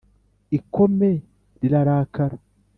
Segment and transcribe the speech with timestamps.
[0.57, 1.11] ikome
[1.61, 2.37] rirakara